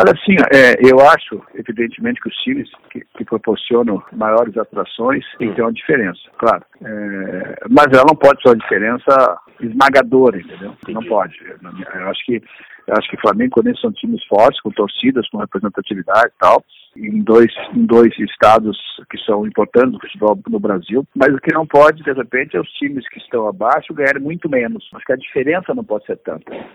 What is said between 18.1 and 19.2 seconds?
estados que